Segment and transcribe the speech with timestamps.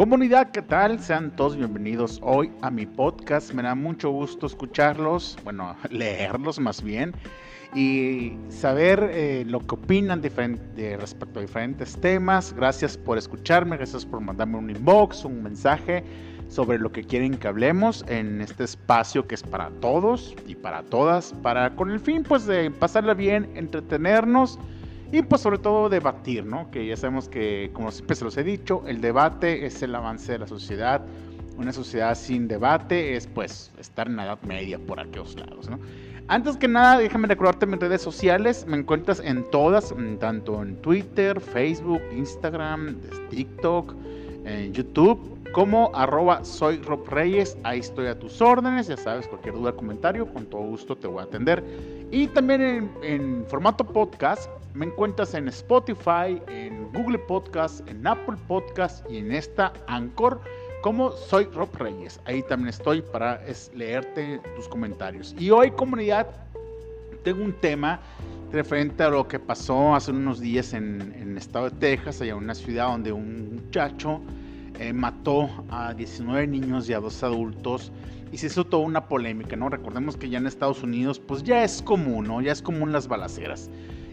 [0.00, 0.98] Comunidad, ¿qué tal?
[0.98, 3.52] Sean todos bienvenidos hoy a mi podcast.
[3.52, 7.12] Me da mucho gusto escucharlos, bueno, leerlos más bien
[7.74, 12.54] y saber eh, lo que opinan de, respecto a diferentes temas.
[12.54, 16.02] Gracias por escucharme, gracias por mandarme un inbox, un mensaje
[16.48, 20.82] sobre lo que quieren que hablemos en este espacio que es para todos y para
[20.82, 24.58] todas, para con el fin pues de pasarla bien, entretenernos
[25.12, 26.70] y pues sobre todo debatir, ¿no?
[26.70, 30.32] Que ya sabemos que, como siempre se los he dicho, el debate es el avance
[30.32, 31.02] de la sociedad.
[31.56, 35.78] Una sociedad sin debate es pues estar en la edad media por aquellos lados, ¿no?
[36.28, 38.64] Antes que nada, déjame recordarte mis redes sociales.
[38.68, 42.96] Me encuentras en todas, tanto en Twitter, Facebook, Instagram,
[43.30, 43.94] TikTok,
[44.44, 46.80] en YouTube como arroba soy
[47.64, 51.20] ahí estoy a tus órdenes, ya sabes, cualquier duda, comentario, con todo gusto te voy
[51.20, 51.62] a atender.
[52.10, 59.04] Y también en, formato podcast, me encuentras en Spotify, en Google Podcast, en Apple Podcast
[59.10, 60.40] y en esta Anchor
[60.82, 62.20] como soy Rob Reyes.
[62.24, 63.40] Ahí también estoy para
[63.74, 65.34] leerte tus comentarios.
[65.38, 66.26] Y hoy comunidad,
[67.22, 68.00] tengo un tema
[68.50, 72.38] referente a lo que pasó hace unos días en, el estado de Texas, allá en
[72.38, 74.20] una ciudad donde un muchacho
[74.78, 77.92] eh, mató a 19 niños y a dos adultos
[78.32, 79.68] y se hizo toda una polémica, ¿no?
[79.68, 82.40] Recordemos que ya en Estados Unidos pues ya es común, ¿no?
[82.40, 83.70] Ya es común las balaceras.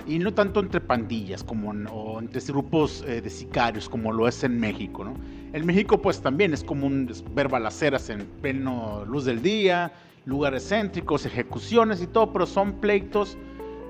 [0.08, 4.44] Y no tanto entre pandillas como o entre grupos eh, de sicarios como lo es
[4.44, 5.13] en México, ¿no?
[5.52, 9.91] En México pues también es común ver balaceras en pleno luz del día,
[10.25, 13.38] lugares céntricos, ejecuciones y todo, pero son pleitos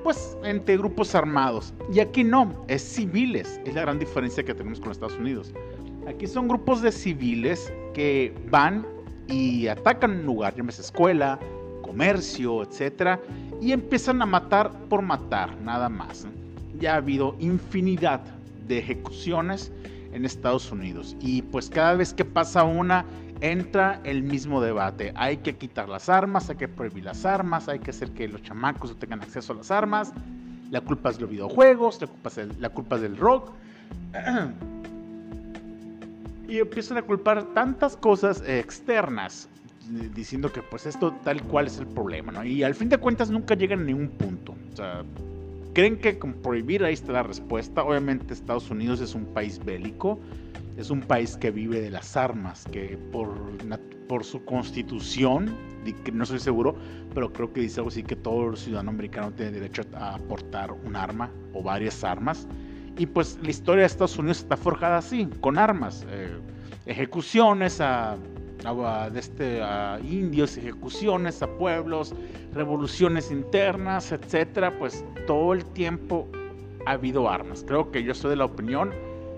[0.03, 1.73] pues entre grupos armados.
[1.93, 5.53] Y aquí no, es civiles, es la gran diferencia que tenemos con Estados Unidos.
[6.07, 8.87] Aquí son grupos de civiles que van
[9.27, 11.37] y atacan un lugar, llámese escuela,
[11.87, 13.19] comercio, etcétera,
[13.61, 16.27] y empiezan a matar por matar, nada más.
[16.79, 18.21] Ya ha habido infinidad
[18.67, 19.71] de ejecuciones
[20.13, 23.05] en Estados Unidos y pues cada vez que pasa una
[23.41, 25.13] entra el mismo debate.
[25.15, 28.41] Hay que quitar las armas, hay que prohibir las armas, hay que hacer que los
[28.43, 30.11] chamacos no tengan acceso a las armas.
[30.71, 33.51] La culpa es los videojuegos, la culpa es, es del rock.
[36.49, 39.49] y empiezan a culpar tantas cosas externas
[40.13, 42.43] diciendo que pues esto tal cual es el problema, ¿no?
[42.43, 44.55] Y al fin de cuentas nunca llegan a ningún punto.
[44.73, 45.03] O sea,
[45.73, 47.83] creen que con prohibir ahí está la respuesta.
[47.83, 50.19] Obviamente Estados Unidos es un país bélico,
[50.77, 53.29] es un país que vive de las armas, que por,
[54.07, 55.53] por su constitución,
[56.13, 56.75] no estoy seguro,
[57.13, 60.95] pero creo que dice algo así que todo ciudadano americano tiene derecho a aportar un
[60.95, 62.47] arma o varias armas.
[62.97, 66.37] Y pues la historia de Estados Unidos está forjada así, con armas, eh,
[66.87, 68.17] ejecuciones a,
[68.63, 72.13] de este, a indios, ejecuciones a pueblos,
[72.53, 74.77] revoluciones internas, etcétera.
[74.77, 76.27] Pues todo el tiempo
[76.85, 77.63] ha habido armas.
[77.67, 78.91] Creo que yo soy de la opinión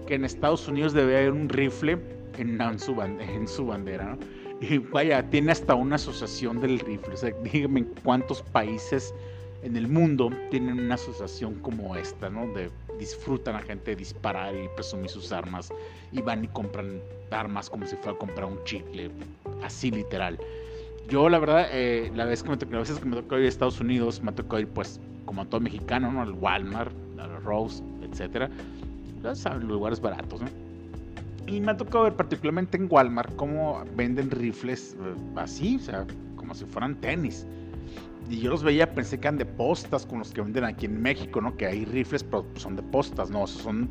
[0.07, 1.99] que en Estados Unidos debe haber un rifle
[2.37, 2.95] en, su,
[3.65, 4.17] bandera,
[4.61, 7.13] Y vaya, tiene hasta una asociación del rifle.
[7.13, 9.13] O sea, dígame cuántos países
[9.61, 12.47] en el mundo tienen una asociación como esta, ¿no?
[12.99, 15.71] Disfrutan a gente disparar y presumir sus armas
[16.11, 17.01] y van y compran
[17.31, 19.09] armas como si fuera a comprar un chicle,
[19.63, 20.37] así literal.
[21.07, 23.45] Yo la verdad, eh, la vez que me tocó, las veces que me tocó ir
[23.45, 26.21] a Estados Unidos, me tocó ir pues como a todo mexicano, ¿no?
[26.21, 28.49] Al Walmart, al Rose, etcétera.
[29.23, 30.47] Los lugares baratos, ¿no?
[31.47, 36.05] Y me ha ver particularmente en Walmart cómo venden rifles eh, así, o sea,
[36.35, 37.45] como si fueran tenis
[38.29, 41.01] y yo los veía, pensé que eran de postas con los que venden aquí en
[41.01, 41.55] México, ¿no?
[41.57, 43.89] Que hay rifles, pero son de postas, no, son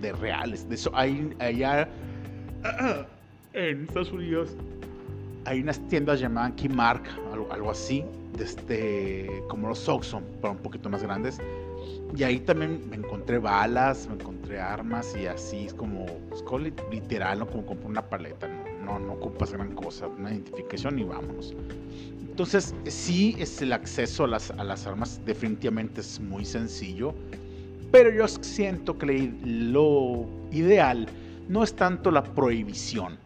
[0.00, 0.68] de reales.
[0.68, 1.88] De eso hay allá
[3.52, 4.56] en Estados Unidos
[5.44, 7.02] hay unas tiendas llamadas Keymark,
[7.32, 8.04] algo, algo así,
[8.38, 11.38] este, como los Oxxo, pero un poquito más grandes.
[12.16, 16.58] Y ahí también me encontré balas, me encontré armas y así es como, es como
[16.90, 17.46] literal, ¿no?
[17.46, 18.48] Como comprar una paleta,
[18.98, 19.06] ¿no?
[19.06, 21.54] No, ocupas gran cosa, una identificación y vámonos.
[22.20, 27.14] Entonces, sí, es el acceso a las, a las armas definitivamente es muy sencillo,
[27.92, 31.06] pero yo siento que lo ideal
[31.48, 33.18] no es tanto la prohibición.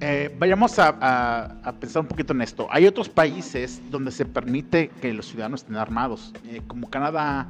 [0.00, 2.68] Eh, vayamos a, a, pensar un poquito en esto.
[2.70, 7.46] Hay otros países donde se permite que los ciudadanos estén armados, eh, como Canadá,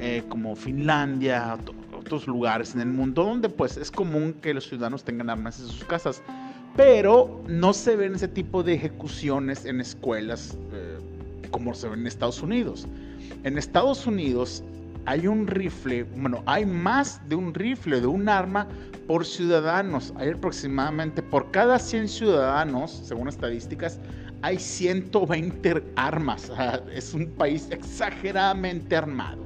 [0.00, 1.58] eh, como Finlandia,
[1.96, 5.66] otros lugares en el mundo donde pues es común que los ciudadanos tengan armas en
[5.66, 6.22] sus casas
[6.76, 10.98] pero no se ven ese tipo de ejecuciones en escuelas eh,
[11.50, 12.86] como se ven en Estados Unidos.
[13.44, 14.62] En Estados Unidos
[15.06, 18.66] hay un rifle, bueno, hay más de un rifle, de un arma
[19.06, 20.12] por ciudadanos.
[20.16, 23.98] Hay aproximadamente por cada 100 ciudadanos, según estadísticas,
[24.42, 26.52] hay 120 armas.
[26.92, 29.45] es un país exageradamente armado.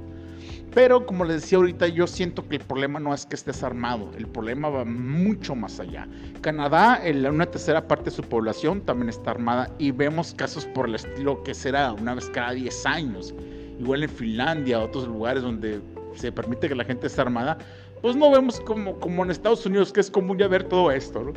[0.73, 4.09] Pero como les decía ahorita, yo siento que el problema no es que estés armado,
[4.17, 6.07] el problema va mucho más allá.
[6.43, 10.89] Canadá, en una tercera parte de su población también está armada y vemos casos por
[10.89, 13.35] el estilo que será una vez cada 10 años.
[13.81, 15.81] Igual en Finlandia, otros lugares donde
[16.15, 17.59] se permite que la gente esté armada,
[18.01, 21.25] pues no vemos como, como en Estados Unidos que es común ya ver todo esto.
[21.25, 21.33] ¿no?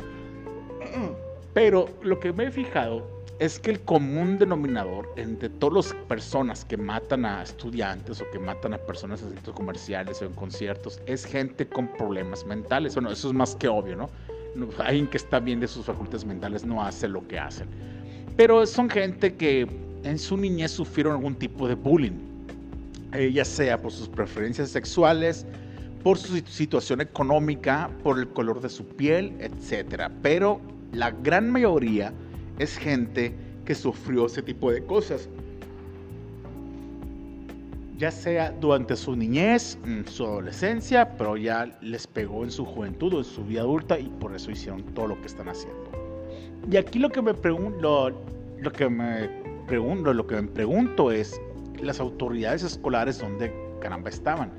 [1.52, 6.64] Pero lo que me he fijado es que el común denominador entre todas las personas
[6.64, 11.00] que matan a estudiantes o que matan a personas en centros comerciales o en conciertos
[11.06, 12.94] es gente con problemas mentales.
[12.94, 14.10] Bueno, eso es más que obvio, ¿no?
[14.78, 17.68] Alguien que está bien de sus facultades mentales no hace lo que hacen.
[18.36, 19.66] Pero son gente que
[20.04, 22.18] en su niñez sufrieron algún tipo de bullying,
[23.12, 25.44] eh, ya sea por sus preferencias sexuales,
[26.04, 30.10] por su situación económica, por el color de su piel, etc.
[30.22, 30.60] Pero
[30.92, 32.12] la gran mayoría
[32.58, 33.34] es gente
[33.64, 35.28] que sufrió ese tipo de cosas.
[37.96, 43.18] Ya sea durante su niñez, su adolescencia, pero ya les pegó en su juventud o
[43.18, 45.84] en su vida adulta y por eso hicieron todo lo que están haciendo.
[46.70, 48.10] Y aquí lo que me pregunto,
[48.60, 49.28] lo, que me
[49.66, 51.40] pregunto, lo que me pregunto es
[51.80, 54.50] las autoridades escolares dónde caramba estaban.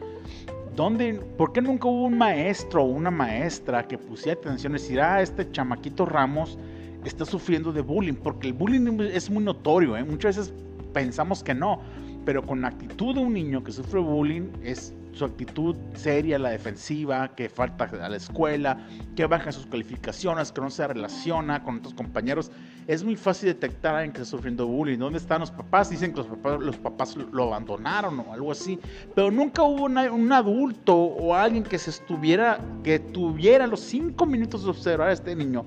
[0.76, 5.00] ¿Dónde, ¿Por qué nunca hubo un maestro o una maestra que pusiera atención y decir,
[5.02, 6.58] ah, este chamaquito Ramos
[7.06, 10.04] está sufriendo de bullying, porque el bullying es muy notorio, ¿eh?
[10.04, 10.54] muchas veces
[10.94, 11.80] pensamos que no,
[12.26, 16.50] pero con la actitud de un niño que sufre bullying es su actitud seria, la
[16.50, 18.78] defensiva, que falta a la escuela,
[19.16, 22.52] que baja sus calificaciones, que no se relaciona con otros compañeros.
[22.86, 24.98] Es muy fácil detectar a alguien que está sufriendo bullying.
[24.98, 25.90] ¿Dónde están los papás?
[25.90, 28.78] Dicen que los papás, los papás lo abandonaron o algo así.
[29.16, 34.66] Pero nunca hubo un adulto o alguien que se estuviera, que tuviera los cinco minutos
[34.66, 35.64] de observar a este niño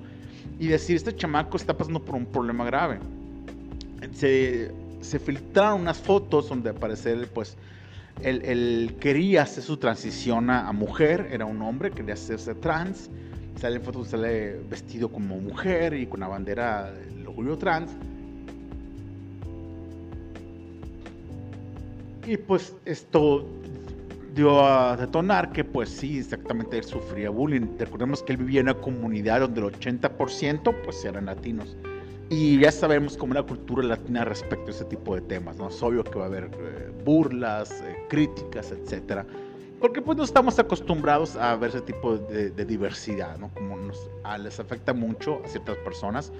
[0.58, 2.98] y decir, este chamaco está pasando por un problema grave.
[4.12, 7.56] Se, se filtraron unas fotos donde aparece, pues,
[8.22, 13.10] él, quería hacer su transición a, mujer, era un hombre, quería hacerse trans.
[13.60, 17.90] Salen fotos, sale vestido como mujer y con la bandera del orgullo trans.
[22.26, 23.46] Y pues esto
[24.38, 27.76] dio a detonar que pues sí, exactamente él sufría bullying.
[27.76, 31.76] Recordemos que él vivía en una comunidad donde el 80% pues eran latinos.
[32.30, 35.68] Y ya sabemos cómo la cultura latina respecto a ese tipo de temas, ¿no?
[35.68, 39.26] Es obvio que va a haber eh, burlas, eh, críticas, etcétera.
[39.80, 43.48] Porque pues no estamos acostumbrados a ver ese tipo de, diversidad, ¿no?
[43.54, 44.08] Como nos,
[44.40, 46.32] les afecta mucho a ciertas personas.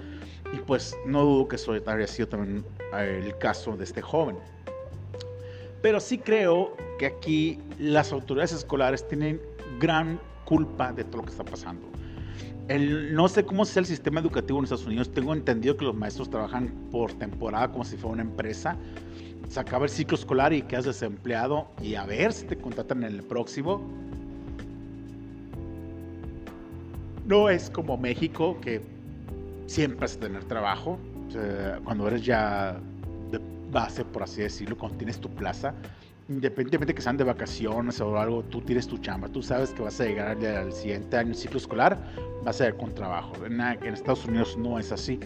[0.53, 2.63] Y pues no dudo que eso haya sido también
[2.93, 4.37] eh, el caso de este joven.
[5.81, 9.41] Pero sí creo que aquí las autoridades escolares tienen
[9.79, 11.87] gran culpa de todo lo que está pasando.
[12.67, 15.11] El, no sé cómo sea el sistema educativo en Estados Unidos.
[15.11, 18.77] Tengo entendido que los maestros trabajan por temporada como si fuera una empresa.
[19.47, 23.15] Se acaba el ciclo escolar y quedas desempleado y a ver si te contratan en
[23.15, 23.81] el próximo.
[27.25, 28.81] No es como México que
[29.67, 30.99] siempre vas a tener trabajo.
[31.85, 32.79] cuando eres ya
[33.31, 33.39] de
[33.71, 35.73] base, por así decirlo, cuando tienes tu plaza,
[36.29, 39.99] independientemente que sean de vacaciones o algo, tú tienes tu chamba, tú sabes que vas
[39.99, 41.97] a llegar al, siguiente año ciclo escolar,
[42.43, 43.33] vas a ir con trabajo.
[43.45, 45.19] En, en Estados Unidos no es así.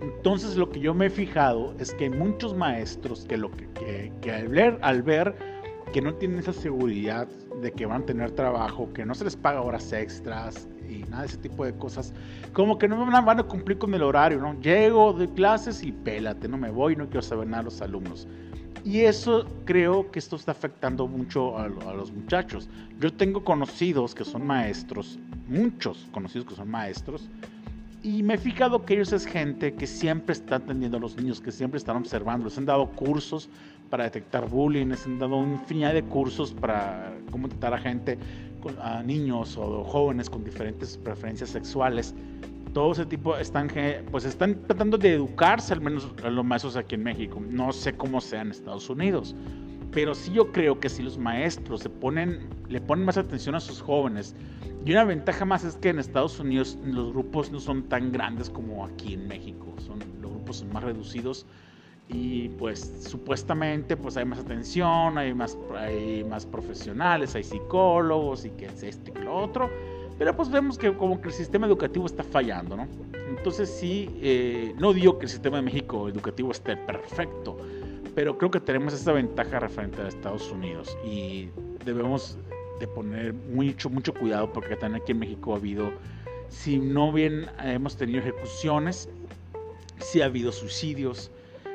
[0.00, 4.12] Entonces lo que yo me he fijado es que hay muchos maestros que, lo que,
[4.20, 5.34] que, al, ver, al ver
[5.92, 7.26] que no tienen esa seguridad
[7.60, 11.22] de que van a tener trabajo, que no se les paga horas extras y nada
[11.22, 12.14] de ese tipo de cosas,
[12.52, 14.58] como que no van a cumplir con el horario, ¿no?
[14.60, 18.28] Llego de clases y pélate, no me voy, no quiero saber nada de los alumnos.
[18.84, 22.68] Y eso creo que esto está afectando mucho a, los muchachos.
[23.00, 25.18] Yo tengo conocidos que son maestros,
[25.48, 27.28] muchos conocidos que son maestros,
[28.02, 31.40] y me he fijado que ellos es gente que siempre está atendiendo a los niños,
[31.40, 32.44] que siempre están observando.
[32.44, 33.48] Les han dado cursos
[33.90, 38.16] para detectar bullying, les han dado infinidad de cursos para cómo tratar a gente,
[38.80, 42.14] a niños o jóvenes con diferentes preferencias sexuales
[42.78, 43.68] todo ese tipo están,
[44.12, 47.42] pues están tratando de educarse, al menos los maestros aquí en México.
[47.50, 49.34] No sé cómo sea en Estados Unidos,
[49.90, 53.60] pero sí yo creo que si los maestros se ponen, le ponen más atención a
[53.60, 54.36] sus jóvenes,
[54.84, 58.48] y una ventaja más es que en Estados Unidos los grupos no son tan grandes
[58.48, 61.46] como aquí en México, son, los grupos son más reducidos
[62.08, 68.50] y pues supuestamente pues hay más atención, hay más, hay más profesionales, hay psicólogos y
[68.50, 69.68] que es este y lo otro
[70.18, 72.88] pero pues vemos que como que el sistema educativo está fallando, ¿no?
[73.28, 77.56] Entonces sí, eh, no digo que el sistema de México educativo esté perfecto,
[78.14, 81.48] pero creo que tenemos esa ventaja referente a Estados Unidos y
[81.84, 82.36] debemos
[82.80, 85.92] de poner mucho, mucho cuidado porque también aquí en México ha habido,
[86.48, 89.08] si no bien hemos tenido ejecuciones,
[90.00, 91.30] sí ha habido suicidios,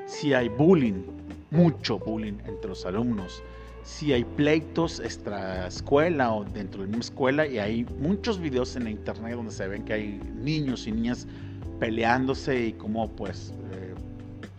[0.06, 1.04] sí hay bullying,
[1.50, 3.42] mucho bullying entre los alumnos
[3.84, 8.76] si hay pleitos extra escuela o dentro de la misma escuela y hay muchos videos
[8.76, 11.28] en internet donde se ven que hay niños y niñas
[11.80, 13.94] peleándose y cómo pues eh,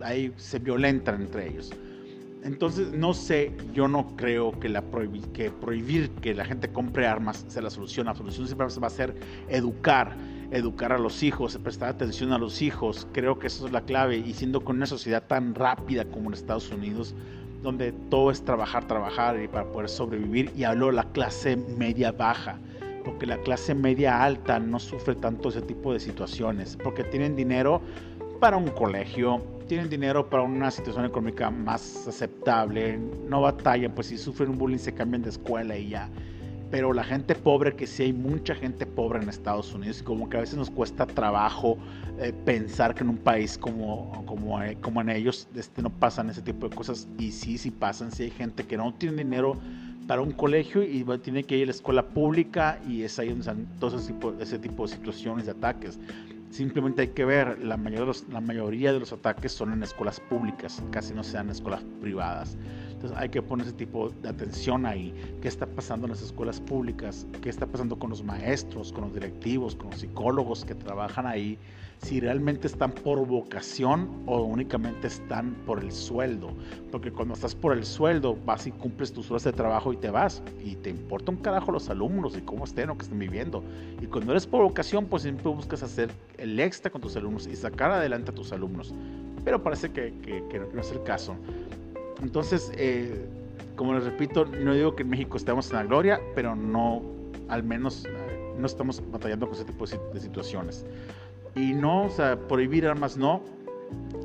[0.00, 1.71] ahí se violentan entre ellos.
[2.45, 4.85] Entonces, no sé, yo no creo que, la
[5.33, 8.04] que prohibir que la gente compre armas sea la solución.
[8.04, 9.14] La solución siempre va a ser
[9.49, 10.14] educar,
[10.50, 13.09] educar a los hijos, prestar atención a los hijos.
[13.12, 14.19] Creo que eso es la clave.
[14.19, 17.14] Y siendo con una sociedad tan rápida como en Estados Unidos,
[17.64, 20.52] donde todo es trabajar, trabajar y para poder sobrevivir.
[20.54, 22.59] Y hablo de la clase media baja,
[23.04, 27.80] porque la clase media alta no sufre tanto ese tipo de situaciones, porque tienen dinero
[28.38, 34.18] para un colegio, tienen dinero para una situación económica más aceptable, no batallan, pues si
[34.18, 36.09] sufren un bullying se cambian de escuela y ya.
[36.75, 40.38] Pero la gente pobre, que sí hay mucha gente pobre en Estados Unidos, como que
[40.38, 41.78] a veces nos cuesta trabajo
[42.19, 46.31] eh, pensar que en un país como, como, eh, como en ellos este, no pasan
[46.31, 47.07] ese tipo de cosas.
[47.16, 49.57] Y sí, sí pasan, sí hay gente que no tiene dinero
[50.09, 53.43] para un colegio y tiene que ir a la escuela pública y es ahí donde
[53.43, 56.00] están todo ese tipo, ese tipo de situaciones de ataques.
[56.50, 60.83] Simplemente hay que ver, la los, la mayoría de los ataques son en escuelas públicas,
[60.90, 62.57] casi no sean escuelas privadas.
[63.12, 65.14] Hay que poner ese tipo de atención ahí.
[65.40, 67.26] ¿Qué está pasando en las escuelas públicas?
[67.42, 71.58] ¿Qué está pasando con los maestros, con los directivos, con los psicólogos que trabajan ahí?
[72.04, 76.50] si realmente están por vocación o únicamente están por el sueldo.
[76.90, 80.11] Porque cuando estás por el sueldo, vas y cumples tus horas de trabajo y te
[80.11, 80.42] vas.
[80.62, 83.64] Y te importa un carajo los alumnos y cómo estén o que estén viviendo.
[84.02, 87.56] Y cuando eres por vocación, pues siempre buscas hacer el extra con tus alumnos y
[87.56, 88.94] sacar adelante a tus alumnos.
[89.44, 90.12] Pero parece que,
[90.75, 91.37] no es el caso.
[92.25, 93.28] Entonces, eh,
[93.76, 97.02] como les repito, no digo que en México estemos en la gloria, pero no,
[97.49, 100.87] al menos, eh, no estamos batallando con ese tipo de situaciones.
[101.54, 103.43] Y no, o sea, prohibir armas no,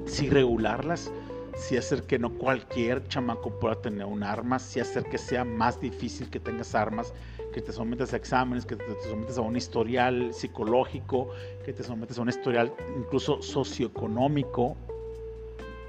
[0.06, 1.12] sí regularlas,
[1.58, 5.80] sí hacer que no cualquier chamaco pueda tener un arma, sí hacer que sea más
[5.82, 7.14] difícil que tengas armas,
[7.54, 11.32] que te sometas a exámenes, que te sometas a un historial psicológico,
[11.66, 14.78] que te sometas a un historial incluso socioeconómico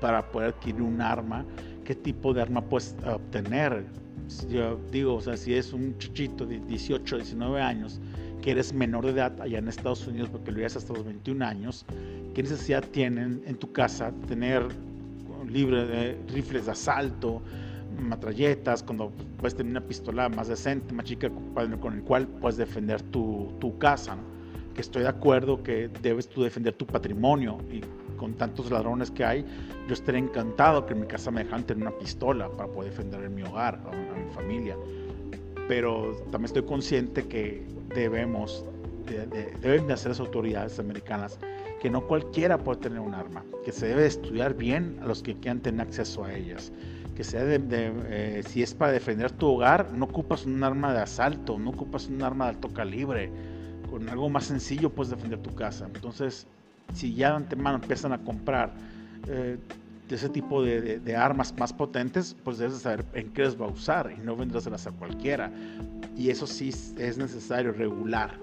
[0.01, 1.45] para poder adquirir un arma,
[1.91, 3.85] qué tipo de arma puedes obtener.
[4.49, 8.01] Yo digo, o sea, si es un chichito de 18, 19 años,
[8.41, 11.45] que eres menor de edad allá en Estados Unidos porque lo eres hasta los 21
[11.45, 11.85] años,
[12.33, 14.69] ¿qué necesidad tienen en tu casa tener
[15.49, 17.43] libre de rifles de asalto,
[18.01, 21.29] matralletas, cuando puedes tener una pistola más decente, más chica,
[21.81, 24.17] con el cual puedes defender tu, tu casa?
[24.77, 27.81] Que estoy de acuerdo que debes tú defender tu patrimonio y
[28.21, 29.45] con tantos ladrones que hay,
[29.89, 33.29] yo estaría encantado que en mi casa me dejaran tener una pistola para poder defender
[33.31, 34.77] mi hogar, a mi familia
[35.71, 38.65] pero también estoy consciente que debemos,
[39.63, 41.39] deben de hacer las autoridades americanas
[41.81, 45.37] que no cualquiera puede tener un arma, que se debe estudiar bien a los que
[45.37, 46.73] quieran tener acceso a ellas,
[47.15, 51.03] que sea de, eh, si es para defender tu hogar, no ocupas un arma de
[51.03, 53.31] asalto, no ocupas un arma de alto calibre,
[53.89, 55.87] con algo más sencillo puedes defender tu casa.
[55.87, 56.49] Entonces,
[56.95, 58.73] si ya de antemano empiezan a comprar
[59.29, 59.59] eh,
[60.09, 63.69] de ese tipo de, armas más potentes, pues debes saber en qué las va a
[63.69, 65.51] usar y no vendrásselas a cualquiera.
[66.17, 68.37] Y eso sí es necesario regular,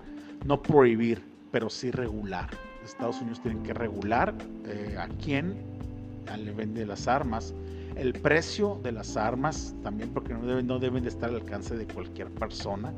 [0.45, 2.49] no prohibir, pero sí regular.
[2.85, 4.33] Estados Unidos tienen que regular
[4.65, 5.55] eh, a quién
[6.35, 7.53] le vende las armas,
[7.95, 11.75] el precio de las armas también, porque no deben, no deben de estar al alcance
[11.75, 12.91] de cualquier persona.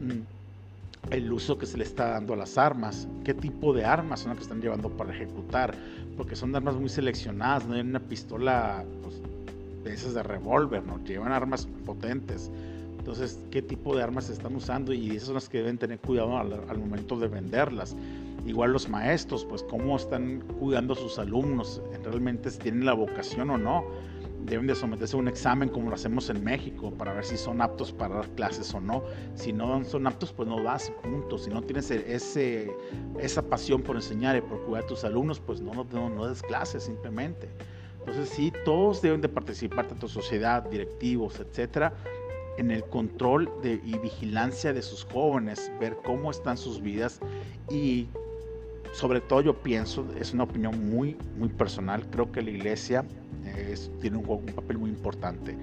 [0.00, 0.39] Mm,
[1.10, 4.30] el uso que se le está dando a las armas, qué tipo de armas son
[4.30, 5.74] las que están llevando para ejecutar,
[6.16, 9.20] porque son armas muy seleccionadas, no hay una pistola pues,
[9.82, 12.50] de esas de revólver, no llevan armas potentes.
[12.98, 14.92] Entonces, ¿qué tipo de armas se están usando?
[14.92, 17.96] Y esas son las que deben tener cuidado al, momento de venderlas.
[18.46, 23.50] Igual los maestros, pues cómo están cuidando a sus alumnos, realmente si tienen la vocación
[23.50, 23.84] o no
[24.44, 27.60] deben de someterse a un examen como lo hacemos en México para ver si son
[27.60, 29.04] aptos para dar clases o no.
[29.34, 31.38] Si no son aptos, pues no das, punto.
[31.38, 32.70] Si no tienes e-,
[33.18, 36.42] esa pasión por enseñar y por cuidar a tus alumnos, pues no, no, no des
[36.42, 37.48] clases simplemente.
[38.00, 41.92] Entonces sí, todos deben de participar, tanto sociedad, directivos, etcétera,
[42.56, 47.20] en el control y vigilancia de sus jóvenes, ver cómo están sus vidas
[47.70, 48.08] y
[48.92, 53.04] sobre todo yo pienso, es una opinión muy, muy personal, creo que la iglesia
[54.00, 55.56] tiene un, papel muy importante.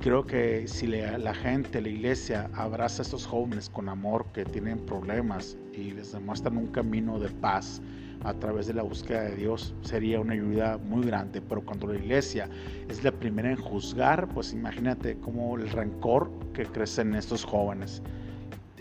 [0.00, 4.78] Creo que si la gente, la iglesia, abraza a estos jóvenes con amor que tienen
[4.78, 7.80] problemas y les demuestran un camino de paz
[8.24, 11.40] a través de la búsqueda de Dios, sería una ayuda muy grande.
[11.40, 12.48] Pero cuando la iglesia
[12.88, 18.02] es la primera en juzgar, pues imagínate cómo el rencor que crece en estos jóvenes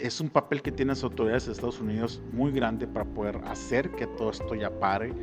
[0.02, 3.92] es un papel que tienen las autoridades de Estados Unidos muy grande para poder hacer
[3.92, 5.14] que todo esto ya pare,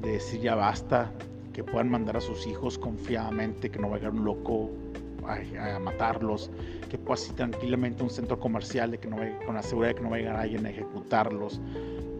[0.00, 1.12] decir ya basta,
[1.52, 4.70] que puedan mandar a sus hijos confiadamente, que no vaya un loco
[5.26, 6.50] a, matarlos,
[6.88, 9.94] que puedas ir tranquilamente a un centro comercial de que no con la seguridad de
[9.96, 11.60] que no vaya a alguien a ejecutarlos,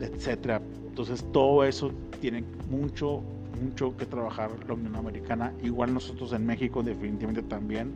[0.01, 0.61] etcétera.
[0.89, 3.23] Entonces todo eso tiene mucho,
[3.63, 5.53] mucho que trabajar la Unión Americana.
[5.63, 7.93] Igual nosotros en México definitivamente también,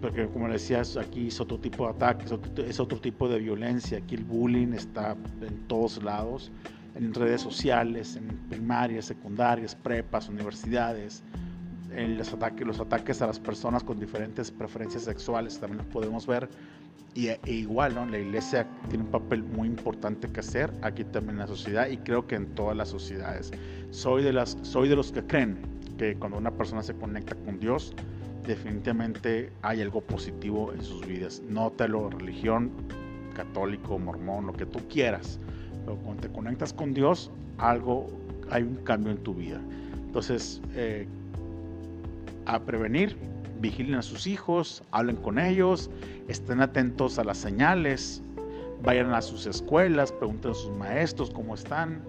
[0.00, 2.32] porque como decías, aquí es otro tipo de ataques,
[2.66, 3.98] es otro tipo de violencia.
[3.98, 6.50] Aquí el bullying está en todos lados,
[7.00, 11.22] en redes sociales, en primarias, secundarias, prepas, universidades.
[11.94, 16.26] En los, ataques, los ataques a las personas con diferentes preferencias sexuales también los podemos
[16.26, 16.48] ver.
[17.14, 18.06] Y e igual, ¿no?
[18.06, 21.96] La iglesia tiene un papel muy importante que hacer aquí también en la sociedad y
[21.96, 23.50] creo que en todas las sociedades.
[23.90, 25.58] Soy de, las, soy de los que creen
[25.98, 27.92] que cuando una persona se conecta con Dios,
[28.46, 31.42] definitivamente hay algo positivo en sus vidas.
[31.48, 32.70] Nótalo, religión,
[33.34, 35.40] católico, mormón, lo que tú quieras.
[35.96, 38.06] Cuando te conectas con Dios, algo,
[38.50, 39.60] hay un cambio en tu vida.
[40.06, 41.06] Entonces, eh,
[42.46, 43.16] a prevenir,
[43.60, 45.90] vigilen a sus hijos, hablen con ellos,
[46.28, 48.22] estén atentos a las señales,
[48.82, 52.02] vayan a sus escuelas, pregunten a sus maestros cómo están,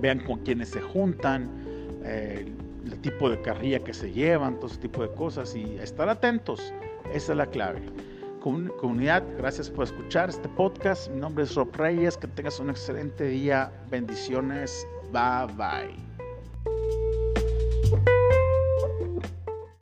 [0.00, 1.48] vean con quiénes se juntan,
[2.04, 2.46] eh,
[2.84, 6.72] el tipo de carrilla que se llevan, todo ese tipo de cosas y estar atentos,
[7.12, 7.82] esa es la clave.
[8.46, 11.10] Comunidad, gracias por escuchar este podcast.
[11.10, 13.72] Mi nombre es Rob Reyes, que tengas un excelente día.
[13.90, 14.86] Bendiciones.
[15.10, 16.05] Bye bye.